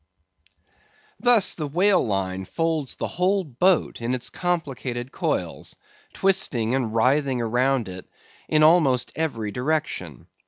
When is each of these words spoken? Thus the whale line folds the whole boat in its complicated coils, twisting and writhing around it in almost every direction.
Thus 1.19 1.53
the 1.53 1.67
whale 1.67 2.03
line 2.03 2.45
folds 2.45 2.95
the 2.95 3.05
whole 3.07 3.43
boat 3.43 4.01
in 4.01 4.15
its 4.15 4.31
complicated 4.31 5.11
coils, 5.11 5.75
twisting 6.11 6.73
and 6.73 6.91
writhing 6.91 7.39
around 7.39 7.87
it 7.87 8.09
in 8.49 8.63
almost 8.63 9.11
every 9.15 9.51
direction. 9.51 10.25